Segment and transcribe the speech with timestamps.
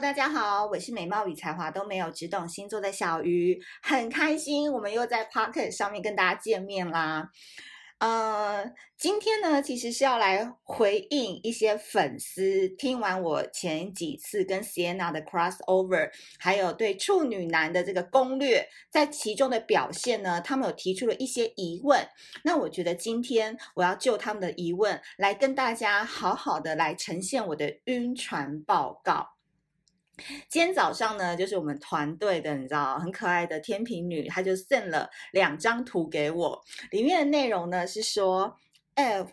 [0.00, 7.28] 大家好，我是美貌与才华都没有，只懂星座的小鱼，很开心我们又在 Pocket 上面跟大家见面啦。
[7.98, 8.64] 呃，
[8.96, 22.08] 今天呢，其实是要来回应一些粉丝听完我前几次跟 Sienna 的 crossover，还有对处女男的这个攻略，在其中的表现呢，他们有提出了一些疑问。
[22.42, 29.39] 那我觉得今天我要就他们的疑问来跟大家好好的来呈现我的晕船报告。
[30.48, 36.60] 今天早上呢，就是我们团队的，你知道，很可爱的天秤女，她就 send 了两张图给我，
[36.90, 38.56] 里面的内容呢是说，
[38.94, 39.24] 哎，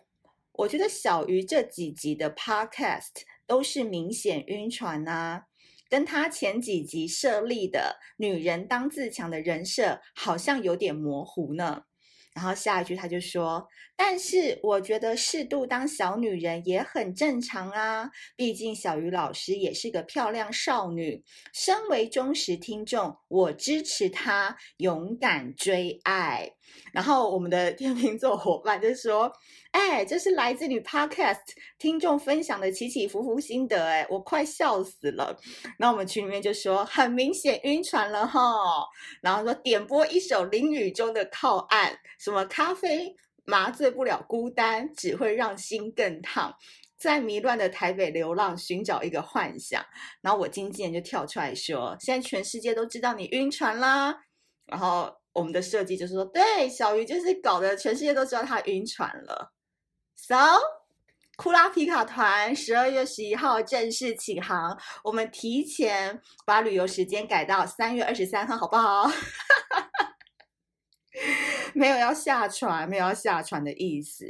[0.53, 5.43] 我觉得小鱼这几集的 podcast 都是明显晕船呐，
[5.89, 11.83] 跟她前几集设立的女人当自强的人设好像有点模糊呢。
[12.37, 21.23] 然后下一句他就说：“但是我觉得适度当小女人也很正常啊，毕竟小鱼老师也是个漂亮少女。
[21.52, 26.52] 身为忠实听众，我支持她勇敢追爱。”
[26.93, 29.31] 然后我们的天秤座伙伴就说。
[29.71, 31.41] 哎，这是来自于 Podcast
[31.77, 35.38] 听众分享的起起伏伏心得，哎，我快笑死了。
[35.77, 38.41] 那我们群里面就说，很明显晕船了哈。
[39.21, 43.13] 然后说点播一首淋雨中的靠岸，什么咖啡
[43.45, 46.55] 麻醉不了孤单，只会让心更烫。
[46.97, 49.85] 在迷乱的台北流浪，寻找一个幻想。
[50.21, 54.15] 然后我经纪人就跳出来说，现在全世界都知道你晕船啦。
[54.65, 59.53] 然后我们的设计就是说，对，小鱼就是搞得全世界都知道他晕船了。
[60.16, 60.35] So，
[61.35, 69.07] 库拉皮卡团十二月十一号正式起航，我们提前把旅游时间改到三月二十三号，好不好？
[71.75, 74.25] 没有要下船，没有要下船的意思。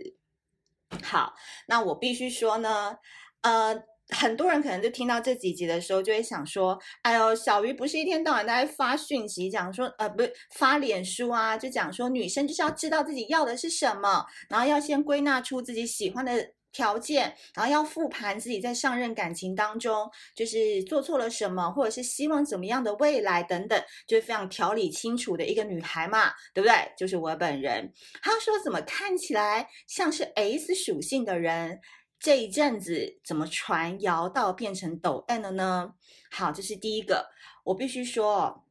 [1.01, 1.33] 好，
[1.67, 2.97] 那我必须说呢，
[3.43, 26.73] 呃，很多人可能就听到这几集的时候，就会想说，哎呦，小鱼不是一天到晚都在发讯息，讲说，呃，不是发脸书啊，就讲说女生就是要知道自己要的是什么，然后要先归纳出自己喜欢的条件，然后要复盘自己在上任感情当中就是做错了什么，或者是希望怎么样的未来等等，就是非常条理清楚的一个女孩嘛，对不对？
[26.97, 27.91] 就是我本人。
[28.21, 31.79] 她说怎么看起来像是 S 属性的人？
[32.19, 35.93] 这一阵子怎么传谣到变成抖 N 了呢？
[36.31, 37.29] 好，这是第一个。
[37.63, 38.65] 我必须说，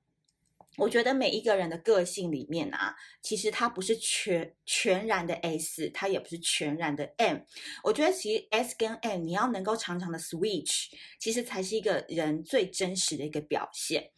[0.76, 7.38] 我觉得每一个人的个性里面啊，其实他不是全全然的 S，他也不是全然的 M。
[7.84, 10.88] 我觉得其实 S 跟 M，你要能够常常的 switch，
[11.20, 14.10] 其实才是一个人最真实的一个表现。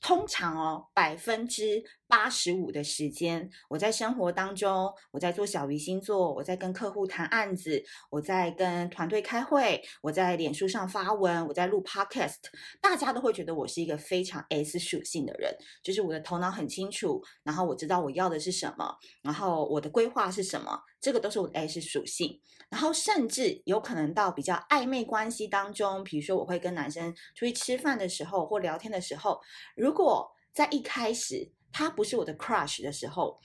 [0.00, 12.36] 通常哦，百分之八十五的时间，我在生活当中，我在做小鱼星座，我在跟客户谈案子，我在跟团队开会，我在脸书上发文，我在录 podcast，
[12.80, 22.40] 大家都会觉得我是一个非常 S 属性的人，就是我的头脑很清楚，然后我知道我要的是什么，然后我的规划是什么，这个都是我的 S 属性。
[22.68, 29.40] 然后甚至有可能到比较暧昧关系当中，比如说我会跟男生出去吃饭的时候或聊天的时候，
[29.76, 33.40] 如果在一开始，他不是我的 crush 的时候，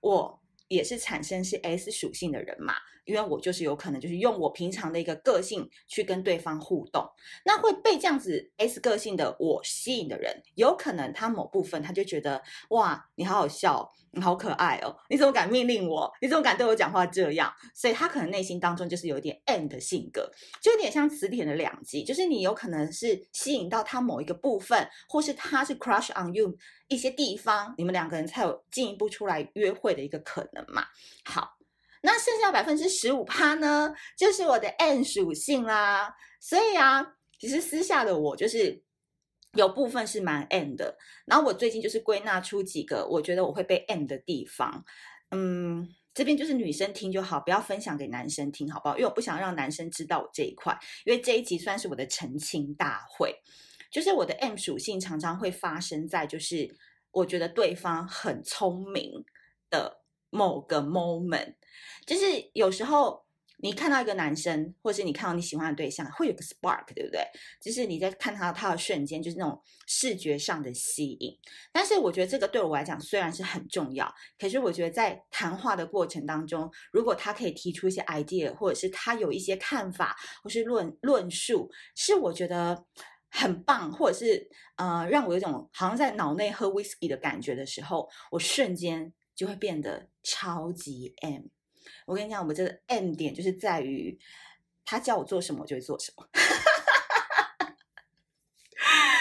[0.00, 2.74] 我也是产生是 S 属性的人嘛，
[3.08, 7.04] 因为我就是有可能就是用我平常的一个个性去跟对方互动，
[7.44, 13.92] 那会被这样子 S 个性的我吸引的人，有可能他某部分他就觉得哇，你好好笑。
[14.10, 14.96] 你好可爱哦！
[15.10, 16.10] 你怎么敢命令我？
[16.22, 17.52] 你怎么敢对我讲话这样？
[17.74, 20.32] 所以他可能内心当中就是有一点 N 的性格，
[20.62, 26.56] 就有点像磁铁的两极，就是你有可能是吸引到他某一个部分，或是他是 crush on you
[26.88, 30.86] 一些地方，你们两个人才有进一步出来约会的一个可能嘛。
[31.26, 31.57] 好，
[32.02, 36.14] 那剩下百分之十五趴呢，就是我的 M 属性啦。
[36.40, 38.82] 所以啊，其实私下的我就是。
[39.54, 44.84] 有部分是蛮 M 的，然后我最近就是归纳出几个我觉得我会被 M 的地方，
[45.30, 48.96] 嗯，这边就是女生听就好，不要分享给男生听，好不好？
[48.96, 53.34] 因为我不想让男生知道我这一块，因为这一集算是我的澄清大会，
[53.90, 56.76] 就是我的 M 属性常常会发生在就是
[57.10, 59.24] 我觉得对方很聪明
[59.70, 61.54] 的某个 moment，
[62.06, 63.26] 就是有时候。
[63.60, 67.26] 你看到一个男生，或是你看到你喜欢的对象，会有个 spark，对不对？
[67.60, 71.36] 就是你在看他他的瞬间，就是那种视觉上的吸引。
[71.72, 82.84] 但是我觉得这个对我来讲虽然是很重要，可是我觉得在谈话的过程当中，如果他可以提出一些 idea，或者是他有一些看法，或是论论述，是我觉得
[83.28, 91.42] 很棒，或者是呃让我有种好像在脑内喝 whisky 的感觉的时候，我瞬间就会变得超级 M。
[92.06, 94.18] 我跟你讲，我们这个 M 点就是在于
[94.84, 96.26] 他叫我做什么，我就会做什么。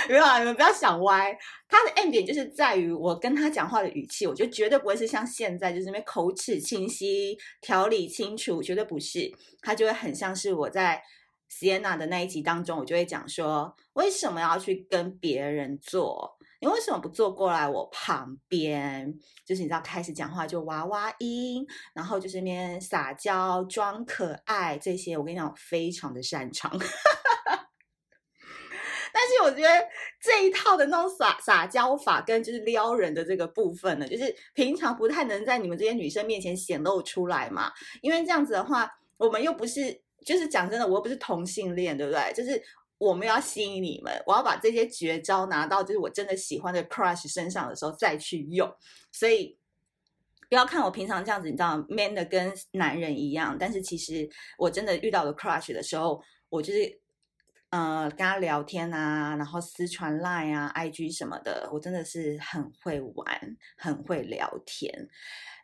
[0.09, 1.37] 没有啊，你们不要想歪。
[1.67, 9.29] 他的 M 点就是在于我跟他讲话的语气，我就绝对不会是像现在就是那边口齿清晰、条理清楚，绝对不是。
[9.61, 11.03] 他就会很像是我在
[11.49, 16.37] Sienna 的那一集当中，我就会讲说，为什么要去跟别人做？
[16.59, 19.13] 你为什么不坐过来我旁边？
[19.45, 26.71] 就是你知道，开始讲话就娃娃音，然后就是那边撒娇、装可爱这些，我跟你讲，我非常的擅长。
[29.13, 29.87] 但是我觉得
[30.21, 37.71] 这一套的那种撒撒娇法跟就是撩人的这个部分呢，就是平常不太能在你们这些女生面前显露出来嘛。
[38.01, 42.33] 因为这样子的话，我们又不是，就是讲真的，我又不是同性恋，对不对？
[42.33, 42.61] 就是
[42.97, 48.71] 我们要吸引你们，我要把这些绝招拿到就是我真的喜欢的 crush 身上的时候再去用。
[49.11, 49.57] 所以
[50.49, 56.99] 不要看我平常这样子，你知道，man 的跟男人一样，但是其实我真的遇到了 crush 的时候，我就是。
[57.69, 64.89] 呃，跟他聊天啊，然后私传 Line 啊、IG 什么的，我真的是很会玩，很会聊天。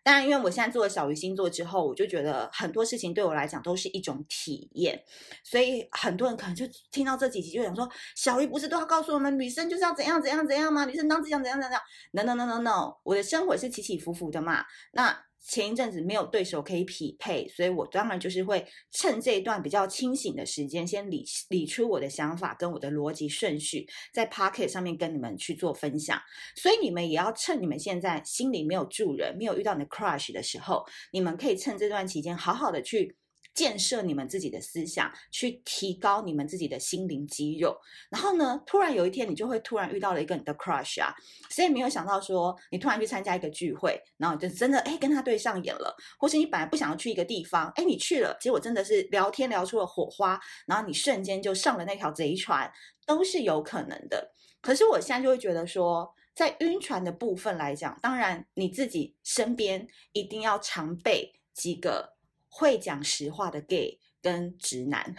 [0.03, 5.01] 当然，因为我现在做了小鱼星座之后，我就觉得很多事情对我来讲都是一种体验，
[5.44, 10.85] 所以很多人可能就听到这几集就想说：小鱼不是都要告诉我们女生就是要怎样怎样怎样吗？
[10.85, 14.65] 女生当怎样怎样怎样？No No No No No，我的生活是起起伏伏的嘛。
[14.91, 15.23] 那。
[15.45, 26.19] 前一阵子没有对手可以匹配，所以我当然就是会趁这一段比较清醒的时间，先理理出我的想法跟我的逻辑顺序，在 Pocket 上面跟你们去做分享。
[26.56, 33.16] 所以你们也要趁你们现在心里没有住人，没有遇到你的 crush 的时候，你们可以趁这段期间好好的去。
[33.53, 37.77] 建设你们自己的思想，去提高你们自己的心灵肌肉。
[38.09, 41.13] 然后呢，突然有一天，你就会突然遇到了一个你的 crush 啊，
[41.50, 52.71] 谁也没有想到说，你突然去参加一个聚会，然后就真的哎跟他对上眼了，或是你本来不想要去一个地方，哎你去了，结果真的是聊天聊出了火花，然后你瞬间就上了那条贼船，
[53.05, 54.31] 都是有可能的。
[54.61, 62.13] 可是我现在就会觉得说，在晕船的部分来讲，当然你自己身边一定要常备几个。
[62.55, 65.15] 会讲实话的 gay 跟直男，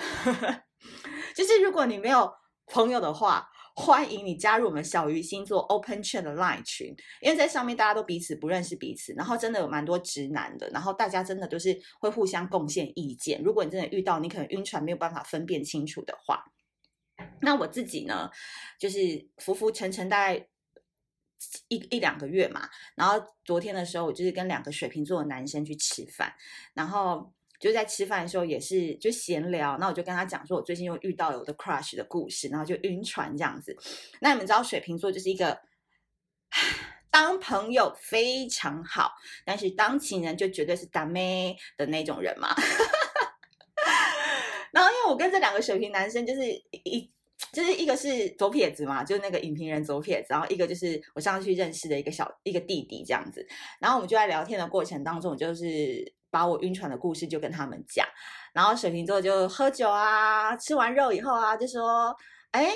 [1.35, 2.33] 就是如果你没有
[2.67, 13.43] 朋友的话，欢迎你加入我们小鱼星座 Open Chat 的 Line 群，因为在上面大家都彼此不认识彼此，然后真的有蛮多直男的，然后大家真的都是会互相贡献意见。
[13.43, 16.45] 如果你真的遇到你可能晕船没有办法分辨清楚的话，
[17.41, 18.31] 那我自己呢，
[18.79, 20.47] 就是浮浮沉沉大概。
[21.69, 26.33] 一一两个月嘛，然后昨天的时候，我就是跟两个水瓶座的男生去吃饭，
[26.75, 33.77] 然后就在吃饭的时候也是就闲聊，那我就跟他讲说，我最近又遇到了我的 crush 的故事，然后就晕船这样子。
[34.21, 35.59] 那你们知道水瓶座就是一个
[37.11, 39.13] 当朋友非常好，
[39.45, 42.55] 但是当情人就绝对是打妹的那种人嘛。
[44.73, 46.43] 然后因为我跟这两个水瓶男生就是
[46.85, 47.11] 一。
[47.55, 53.47] 就是一个是左撇子嘛，就是那个影评人左撇子，然后一个就是我上次去认识的一个小一个弟弟这样子，
[53.81, 58.07] 然后我们就在聊天的过程当中，就是把我晕船的故事就跟他们讲，
[58.53, 62.15] 然后水瓶座就喝酒啊，吃完肉以后啊，就说，
[62.51, 62.75] 哎，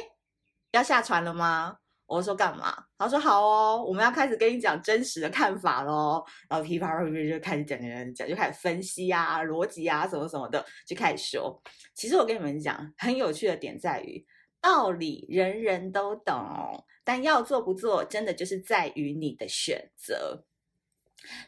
[0.70, 1.76] 要下船了吗？
[2.06, 2.74] 我说干嘛？
[2.96, 11.62] 他说好哦，我们要开始跟你讲真实的看法喽，然后噼啪啪啪就开始讲讲讲，就开始分析啊，逻辑啊，什么什么的，就开始说。
[11.94, 14.24] 其实我跟你们讲，很有趣的点在于。
[14.60, 20.44] 道理人人都懂，但要做不做，真的就是在于你的选择。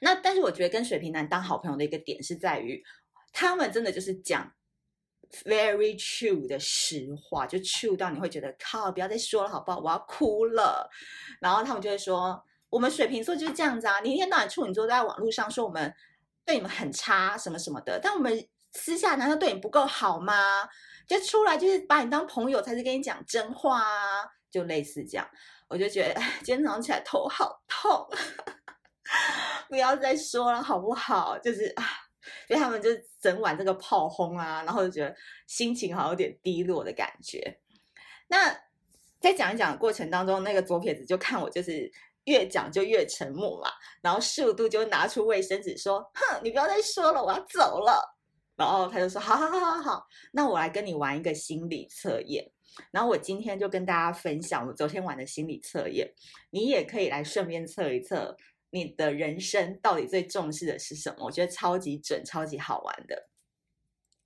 [0.00, 2.83] 那但是我觉得跟水瓶男当好朋友的一个点是在于，
[3.33, 4.52] 他们真的就是讲
[5.45, 9.79] very true 的实话，就 true 到你会觉得靠，不要再说了好不好？
[9.79, 10.90] 我要哭了。
[11.40, 15.95] 然后他们就会说，我们水瓶座就是这样子啊，你一天到晚处女座都在网络上说我们
[16.45, 20.69] 对你们很差什么什么的，但我们私下难道对你不够好吗？
[21.11, 25.29] 就出来就是把你当朋友，才是跟你讲真话啊，就类似这样。
[25.67, 26.14] 我就觉得
[26.45, 28.09] 今天早上起来头好痛，
[29.69, 31.37] 不要再说了好不好？
[31.40, 31.83] 就是啊，
[32.47, 32.90] 所以他们就
[33.21, 35.12] 整晚这个炮轰啊，然后就觉得
[35.49, 37.59] 心情好像有点低落的感觉。
[38.29, 38.57] 那
[39.21, 41.90] 在讲一讲的过程当中，那个左撇子就看我就是
[42.26, 43.69] 越讲就越沉默嘛，
[44.00, 48.17] 然后速度就拿出卫生纸说：“哼，你不要再说了，我要走了。”
[48.61, 52.52] 然后他就说：“好好好好好，那我来跟你玩一个心理测验。
[52.90, 56.12] 然后我今天就跟大家分享我昨天玩的心理测验，
[56.50, 58.37] 你也可以来顺便测一测
[58.69, 61.25] 你的人生到底最重视的是什么？
[61.25, 63.31] 我觉得超级准，超级好玩的。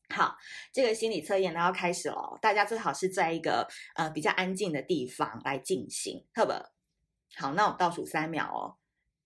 [0.08, 0.36] 好，
[0.72, 6.72] 这个心理测验呢要开始了，大家最好是在一个呃比较安静的地方来进行，好不好？
[7.36, 8.74] 好，那我倒数三秒哦，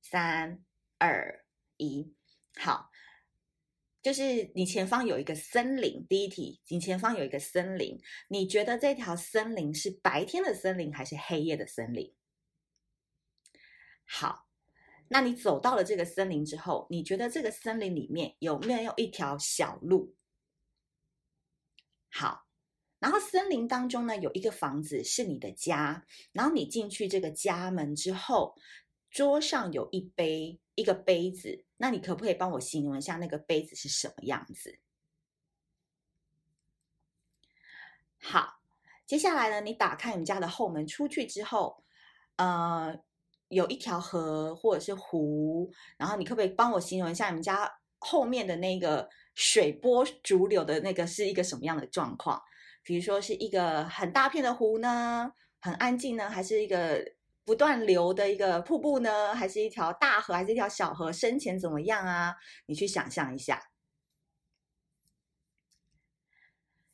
[0.03, 0.63] 三
[0.99, 1.47] 二
[1.79, 2.13] 一，
[2.59, 2.91] 好。”
[4.09, 6.07] 就是你前方有一个森林。
[6.09, 12.15] 第一题，你前方有一个森林，你觉得这条森林是白天的森林还是黑夜的森林？
[14.07, 14.47] 好，
[15.09, 20.15] 那你走到了这个森林之后，你觉得这个森林里面有没有一条小路？
[22.11, 22.47] 好，
[23.01, 28.55] 然后森林当中呢，有一个房子是你的家，然后你进去这个家门之后，
[29.11, 34.79] 桌上有一杯一个杯子，那你可不可以帮我形容一下那个杯子是什么样子？
[38.21, 38.61] 好，
[39.07, 41.83] 接下来呢，你打开你们家的后门出去之后，
[42.37, 42.99] 呃，
[43.49, 49.09] 有一条河或者是湖，然后你可不可以帮我形容一下你们家后面的那个？
[49.41, 52.43] 水波逐流的那个是一个什么样的状况？
[52.83, 57.05] 比如说是一个很大片的湖呢，很安静呢，还是一个
[57.49, 61.11] 不断流的一个瀑布呢，还是一条大河，还是一条小河？
[61.11, 62.37] 深浅怎么样啊？
[62.67, 63.71] 你去想象一下。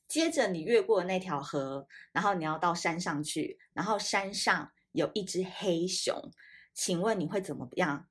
[0.06, 6.30] 接着你越过那条河，然后你要到山上去，然后山上有一只黑熊，
[6.72, 8.08] 请问你会怎么样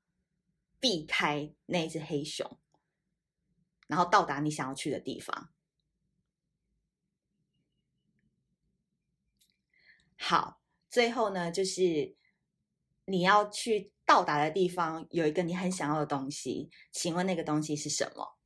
[0.78, 2.60] 避开那只黑熊？
[3.86, 5.48] 然后到达你想要去的地方。
[10.18, 10.60] 好，
[10.90, 12.14] 最后呢，就是
[13.06, 18.36] 你要去到达的地方有一个你很想要的东西，请问那个东西是什么？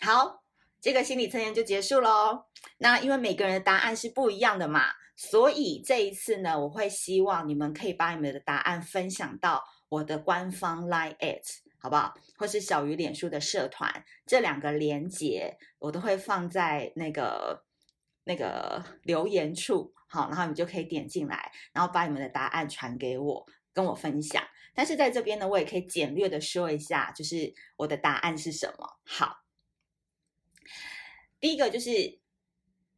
[0.00, 0.42] 好，
[0.80, 2.46] 这个心理测验就结束喽。
[2.78, 11.42] 那因为每个人的答案是不一样的嘛，所以这一次呢，我会希望你们可以把你们的答案分享到我的官方 Line at。
[11.78, 12.14] 好不好？
[12.36, 17.64] 或是小鱼脸书的社团，这两个连接我都会放在那个
[18.24, 24.42] 那个留言处，好，然后你就可以点进来，然后把你们的答案传给我，跟我分享。
[24.74, 28.98] 但是在这边呢，我也可以简略的说一下，就是我的答案是什么。
[29.04, 29.44] 好，
[31.40, 32.20] 第一个就是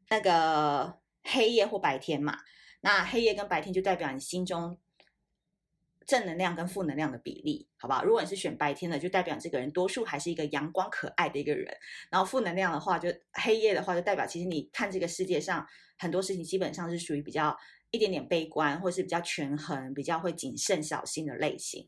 [0.09, 2.39] 那个黑夜或白天嘛，
[2.81, 4.79] 那黑夜跟白天就代表你心中。
[6.09, 8.03] 正能量跟负能量的比例，好不好？
[8.03, 11.69] 如果你是选白天的，就代表这个人多数还是一个阳光可爱的一个人。
[12.11, 15.67] 然后负能量的话，就黑夜的话，就代表其实你看这个世界上
[15.99, 17.55] 很多事情基本上是属于比较
[17.91, 21.87] 一点点悲观，或是比较权衡、比较会谨慎小心的类型。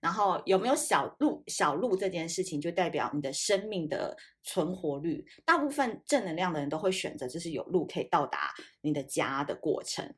[0.00, 1.42] 然后有没有小路？
[1.46, 5.24] 小路这件事情就代表你的生命的存活率。
[5.46, 10.14] 大部分正能量的人都会选择就是有路可以到达你的家的过程。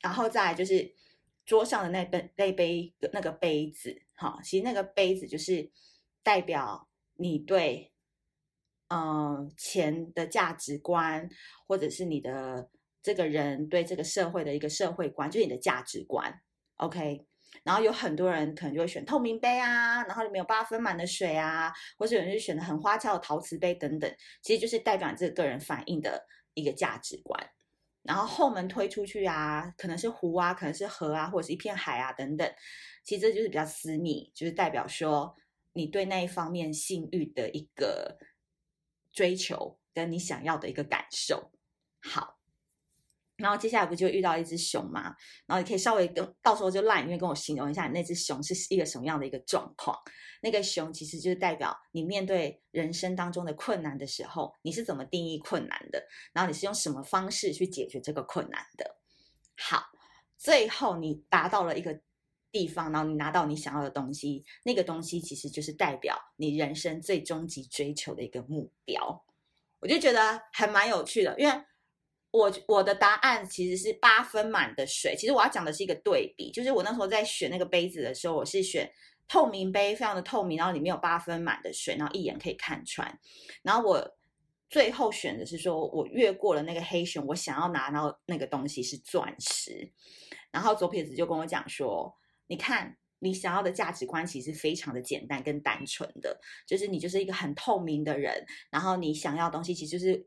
[0.00, 0.92] 然后再就是。
[1.44, 5.70] 桌上的那杯那杯那个杯子，哈，其实那个杯子就是
[6.22, 7.92] 代表你对，
[8.88, 11.28] 嗯、钱的价值观，
[11.66, 12.70] 或者是你的
[13.02, 16.32] 这个人对这个社会的一个社会观，就是你的价值观。
[16.76, 17.26] OK，
[17.62, 26.24] 然后有很多人可能就会选透明杯啊，然后里面有八分满的水啊，或者有人就选的很花俏的陶瓷杯等等，其实就是代表这个个人反映的
[26.54, 27.38] 一个价值观。
[28.04, 32.54] 然后后门推出去啊，可能是湖啊，可能是河啊，或者是一片海啊等等，
[33.02, 35.34] 其实这就是比较私密，就是代表说
[35.72, 38.18] 你对那一方面性欲的一个
[39.12, 41.50] 追求，跟你想要的一个感受。
[42.00, 42.33] 好。
[43.36, 45.14] 然后接下来不就遇到一只熊吗？
[45.46, 49.98] 然后你可以稍微跟到时候就 LINE 里面跟我形容一下，你那只熊是一个什么样的一个状况？
[50.40, 56.06] 那个熊其实就是代表你面对人生当中的困难的时候，你是怎么定义困难的？
[56.32, 58.98] 然后你是用什么方式去解决这个困难的？
[59.56, 59.82] 好，
[60.36, 61.98] 最后你达到了一个
[62.52, 69.24] 地方，然后你拿到你想要的东西，那个东西其实就是代表你人生最终极追求的一个目标。
[69.80, 71.64] 我就觉得还蛮有趣的，因为。
[72.34, 75.14] 我我的答案其实是八分满的水。
[75.16, 78.90] 其实我要讲的是一个对比，就是我那时候在选那个杯子的时候，我是选
[79.28, 83.20] 透明杯，非常的透明，然后里面有八分满的水，然后一眼可以看穿。
[83.62, 84.16] 然后我
[84.68, 89.92] 最后选的是说，我越过了那个黑熊，我想要拿到那个东西是钻石。
[90.50, 92.12] 然后左撇子就跟我讲说，
[92.48, 100.26] 你看你想要的价值观其实非常的简单跟单纯的，就是你就是一个很透明的人，然后你想要的东西其实就是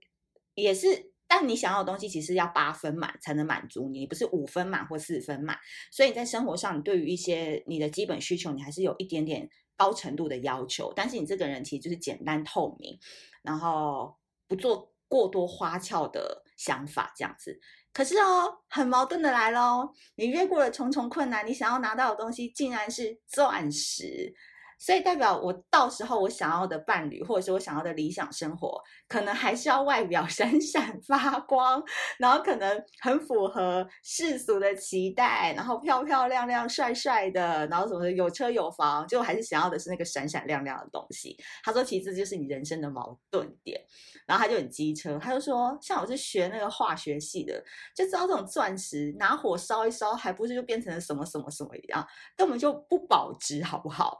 [0.55, 1.11] 也是。
[1.27, 5.57] 但你想要的东西其实要八分满才能满足你，你不是五分满或四分满。
[5.91, 10.93] 所以你在生活上，你对于一些你的基本需求，你还是有一点点高程度的要求。
[10.95, 12.97] 但是你这个人其实就是简单透明，
[13.41, 14.15] 然后
[14.47, 17.59] 不做过多花俏的想法这样子。
[17.91, 24.33] 可是哦，很矛盾的来喽，你越过了重重困难，你想要拿到的东西竟然是钻石。
[24.77, 31.83] 所以代表我到时候我想要的伴侣，或者是我想要的理想生活，可能还是要外表 闪闪发光，
[32.19, 41.35] 然后可能很符合世俗的期待，然后漂漂亮亮、帅帅的，然后什么有车有房，就还是想要的是那个闪闪亮亮的东西。
[41.63, 43.81] 他说，其实这就是你人生的矛盾点。
[44.27, 47.63] 然后他就很机车，他就说，像我是学那个化学系的，
[47.95, 52.05] 就知道这种钻石拿火烧一烧，还不是就变成了什么什么什么一样，
[52.35, 54.19] 根本就不保值，好不好？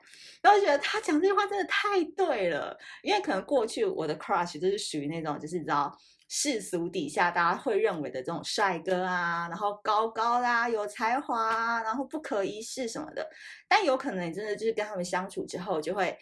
[0.54, 5.96] 我觉得他讲这句话真的太对了，因为可能过去我的 crush 就是属于那种，就是你知道
[6.30, 13.28] 世俗底下大家会认为的这种帅哥啊，然后高高啦、有才华啊，然后不可一世什么的。
[13.68, 16.18] 但有可能你真的就是跟他们相处之后，就会。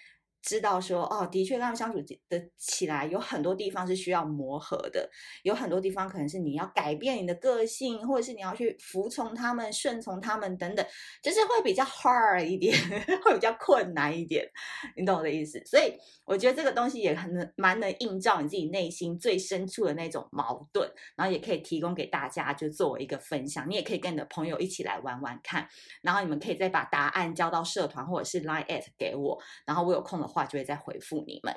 [0.45, 1.99] 知道说哦，的确跟他们相处
[2.29, 5.09] 的起来，有很多地方是需要磨合的，
[5.41, 10.85] 有很多地方可能是你要改变你的个性，或者是你要去服从他们、顺从他们等等，
[11.23, 12.77] 就是会比较 hard 一点，
[13.25, 14.47] 会比较困难一点，
[14.95, 15.59] 你懂我的意思？
[15.65, 15.91] 所以
[16.25, 23.67] 我觉得这个东西也很能蛮能映照你自己内心最深处的那种矛盾，然后也可以提供给大家，就作为一个分享。
[23.67, 25.67] 你也可以跟你的朋友一起来玩玩看，
[26.03, 30.45] 然后你们可以再把答案交到社团或者是 Line at 给我，然后我有空的话。
[30.45, 31.55] 就会再回复你们。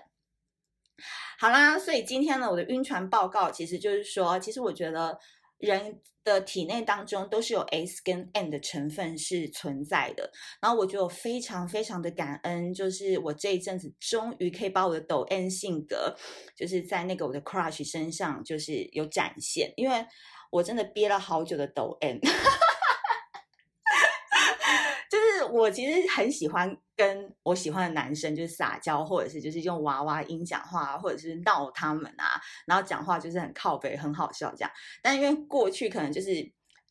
[1.39, 5.19] 好啦，所以今天呢，我的晕船报告其实就是说，其实我觉得
[5.59, 10.31] 人的体内当中都是有 S 跟 N 的成分是存在的。
[10.63, 16.17] 然后我觉得我非常非常的感恩，就是我这一阵子终于可以把我的抖 N 性格，
[16.57, 20.07] 就是在那个我的 crush 身上就是有展现，因为
[20.51, 22.19] 我真的憋了好久的抖 N。
[25.53, 34.71] 我其实很喜欢跟我喜欢的男生就是撒娇，或者是就是用娃娃音讲话，或者是闹他们啊，然后讲话就是很靠北，很好笑这样。
[35.03, 36.29] 但因为过去可能就是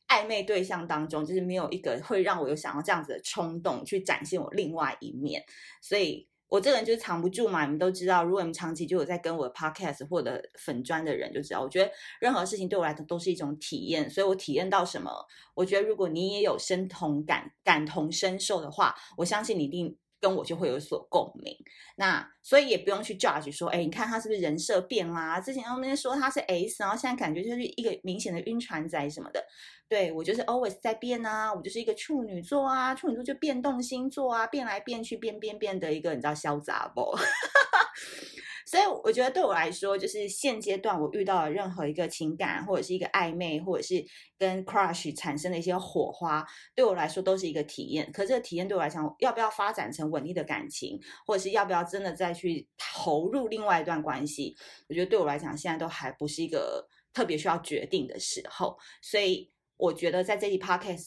[0.07, 5.43] 暧昧对象当中，就是没有一个会让我有想要这样子的冲动去展现我另外一面，
[5.81, 6.27] 所以。
[6.49, 8.23] 我这个人就是藏不住嘛，你们都知道。
[8.23, 14.09] 如果你们长期就有在跟我的 podcast 或者粉砖的人就知道，我觉得任何事情对我来讲都是一种体验。
[14.09, 15.11] 所以我体验到什么，
[15.53, 19.97] 我觉得如果你也有身同感、感同身受的话，我相信你一定。
[20.19, 21.55] 跟我就会有所共鸣，
[21.95, 25.39] 那所以也不用去 judge 说，哎，你看他是不是人设变啦？
[25.39, 29.43] 之前他们说他是 S，然后现在感觉就是一个明显的晕船仔什么的。
[29.89, 37.01] 对，我就是 always 在变啊，我就是一个处女座啊，处女座就变动星座啊，变来变去，变变变的一个你知道潇洒不？
[38.69, 44.05] 所以我觉得对我来说，就是现阶段我遇到的任何一个情感，或者是一个暧昧，或者是
[44.37, 48.11] 跟 crush 产生的一些火花，对我来说都是一个体验。
[48.11, 54.57] 可这个体验对我来讲，要不要发展成稳定的感情，或者是要不要真的再去投入另外一段关系，
[54.89, 58.77] 我觉得对我来讲，现在都还不是一个特别需要决定的时候。
[59.01, 61.05] 所以我觉得在这期 podcast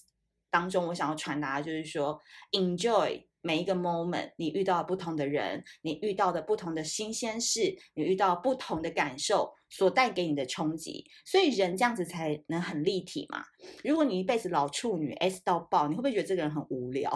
[0.51, 2.19] 当中，我想要传达的就是说
[2.53, 3.30] ，enjoy。
[3.43, 13.43] 每一个 moment，你遇到不同的人，你遇到的不同的新鲜事，你遇到不同的感受，所带给你的冲击，所以人这样子才能很立体嘛。
[13.83, 17.11] 如果你一辈子老处女 S 到爆，你会不会觉得这个人很无聊？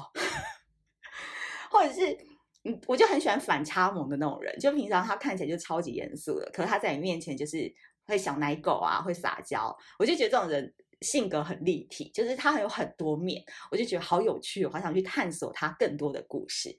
[1.70, 2.16] 或者是，
[2.64, 7.70] 嗯，我就很喜欢反差萌的那种人，就平常他看起来就超级严肃的，可是他在你面前就是
[8.06, 10.74] 会小奶狗啊，会撒娇，我就觉得这种人。
[11.04, 16.76] 性格很立体，就是他很有很多面，我就觉得好有趣，好想去探索他更多的故事。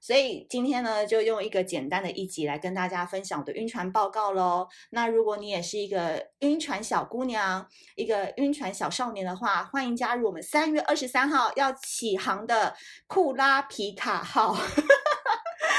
[0.00, 4.68] 所以今天呢，就用一个简单的一集来跟大家分享我的晕船报告喽。
[4.90, 14.54] 那如果你也是一个晕船小姑娘，一个晕船小少年的话，欢迎加入我们三月二十三号要起航的库拉皮卡号。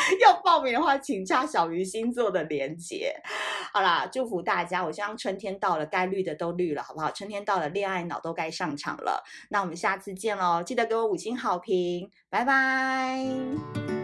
[0.22, 3.14] 要报名的话，请加小鱼星座的连接。
[3.74, 4.84] 好啦，祝福大家！
[4.84, 7.12] 我希望春天到了，该绿的都绿了，好不好？
[7.12, 9.24] 春天到了，恋爱脑都该上场了。
[9.50, 10.64] 那我们下次见喽！
[10.64, 13.95] 记得给我五星好评，拜拜。